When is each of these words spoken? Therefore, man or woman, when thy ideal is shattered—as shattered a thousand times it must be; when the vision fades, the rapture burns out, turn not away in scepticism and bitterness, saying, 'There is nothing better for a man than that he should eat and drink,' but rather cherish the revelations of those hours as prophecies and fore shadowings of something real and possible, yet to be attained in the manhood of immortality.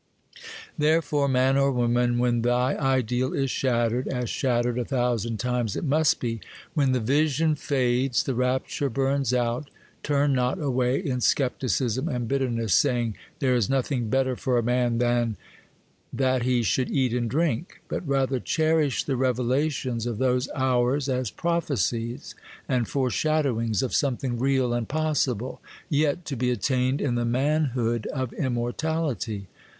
Therefore, 0.79 1.27
man 1.27 1.57
or 1.57 1.71
woman, 1.71 2.17
when 2.17 2.41
thy 2.41 2.73
ideal 2.75 3.33
is 3.33 3.51
shattered—as 3.51 4.31
shattered 4.31 4.79
a 4.79 4.83
thousand 4.83 5.37
times 5.37 5.75
it 5.75 5.83
must 5.83 6.19
be; 6.19 6.41
when 6.73 6.91
the 6.91 6.99
vision 6.99 7.53
fades, 7.53 8.23
the 8.23 8.33
rapture 8.33 8.89
burns 8.89 9.31
out, 9.31 9.69
turn 10.01 10.33
not 10.33 10.57
away 10.59 10.99
in 10.99 11.21
scepticism 11.21 12.07
and 12.09 12.27
bitterness, 12.27 12.73
saying, 12.73 13.15
'There 13.37 13.53
is 13.53 13.69
nothing 13.69 14.09
better 14.09 14.35
for 14.35 14.57
a 14.57 14.63
man 14.63 14.97
than 14.97 15.37
that 16.11 16.41
he 16.41 16.63
should 16.63 16.89
eat 16.89 17.13
and 17.13 17.29
drink,' 17.29 17.83
but 17.87 18.07
rather 18.07 18.39
cherish 18.39 19.03
the 19.03 19.15
revelations 19.15 20.07
of 20.07 20.17
those 20.17 20.49
hours 20.55 21.09
as 21.09 21.29
prophecies 21.29 22.33
and 22.67 22.87
fore 22.87 23.11
shadowings 23.11 23.83
of 23.83 23.93
something 23.93 24.39
real 24.39 24.73
and 24.73 24.89
possible, 24.89 25.61
yet 25.91 26.25
to 26.25 26.35
be 26.35 26.49
attained 26.49 26.99
in 27.01 27.13
the 27.13 27.23
manhood 27.23 28.07
of 28.07 28.33
immortality. 28.33 29.45